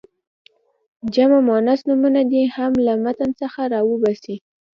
[1.13, 4.35] جمع مؤنث نومونه دې هم له متن څخه را وباسي.